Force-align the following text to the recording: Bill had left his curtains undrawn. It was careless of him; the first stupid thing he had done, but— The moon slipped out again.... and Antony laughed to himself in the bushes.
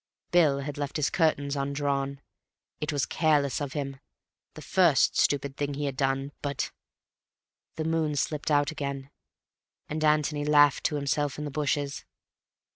Bill 0.31 0.61
had 0.61 0.79
left 0.79 0.97
his 0.97 1.11
curtains 1.11 1.55
undrawn. 1.55 2.21
It 2.79 2.91
was 2.91 3.05
careless 3.05 3.61
of 3.61 3.73
him; 3.73 3.99
the 4.55 4.61
first 4.63 5.15
stupid 5.15 5.55
thing 5.57 5.75
he 5.75 5.85
had 5.85 5.95
done, 5.95 6.31
but— 6.41 6.71
The 7.75 7.85
moon 7.85 8.15
slipped 8.15 8.49
out 8.49 8.71
again.... 8.71 9.11
and 9.87 10.03
Antony 10.03 10.43
laughed 10.43 10.85
to 10.85 10.95
himself 10.95 11.37
in 11.37 11.45
the 11.45 11.51
bushes. 11.51 12.03